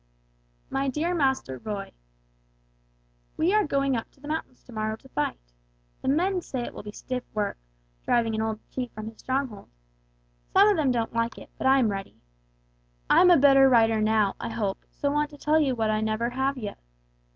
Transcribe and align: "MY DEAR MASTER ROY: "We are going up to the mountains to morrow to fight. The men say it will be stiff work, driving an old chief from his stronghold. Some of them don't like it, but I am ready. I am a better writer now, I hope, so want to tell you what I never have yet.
"MY 0.71 0.87
DEAR 0.89 1.13
MASTER 1.13 1.59
ROY: 1.59 1.91
"We 3.37 3.53
are 3.53 3.63
going 3.67 3.95
up 3.95 4.09
to 4.09 4.19
the 4.19 4.27
mountains 4.27 4.63
to 4.63 4.71
morrow 4.73 4.95
to 4.95 5.09
fight. 5.09 5.39
The 6.01 6.07
men 6.07 6.41
say 6.41 6.61
it 6.63 6.73
will 6.73 6.81
be 6.81 6.91
stiff 6.91 7.23
work, 7.35 7.59
driving 8.03 8.33
an 8.33 8.41
old 8.41 8.59
chief 8.71 8.91
from 8.93 9.05
his 9.09 9.19
stronghold. 9.19 9.69
Some 10.53 10.67
of 10.69 10.75
them 10.75 10.89
don't 10.89 11.13
like 11.13 11.37
it, 11.37 11.51
but 11.55 11.67
I 11.67 11.77
am 11.77 11.89
ready. 11.91 12.19
I 13.11 13.21
am 13.21 13.29
a 13.29 13.37
better 13.37 13.69
writer 13.69 14.01
now, 14.01 14.33
I 14.39 14.49
hope, 14.49 14.83
so 14.89 15.11
want 15.11 15.29
to 15.29 15.37
tell 15.37 15.59
you 15.59 15.75
what 15.75 15.91
I 15.91 16.01
never 16.01 16.31
have 16.31 16.57
yet. 16.57 16.79